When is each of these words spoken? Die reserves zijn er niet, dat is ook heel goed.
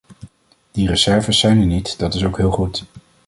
Die 0.71 0.87
reserves 0.87 1.39
zijn 1.39 1.59
er 1.59 1.65
niet, 1.65 1.99
dat 1.99 2.13
is 2.13 2.23
ook 2.25 2.37
heel 2.37 2.51
goed. 2.51 2.83